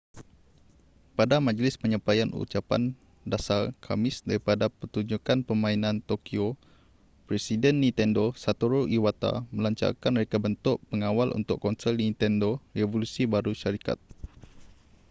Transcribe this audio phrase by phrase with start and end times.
[1.17, 2.83] pada majlis penyampaian ucapan
[3.31, 6.47] dasar khamis daripada pertunjukkan permainan tokyo
[7.29, 13.97] presiden nintendo satoru iwata melancarkan reka bentuk pengawal untuk konsol nintendo revolusi baru syarikat